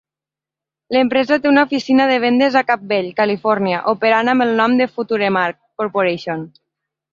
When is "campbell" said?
2.71-3.11